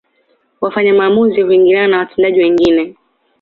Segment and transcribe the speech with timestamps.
[0.61, 2.95] Wafanya maamuzi huingiliana na watendaji wengine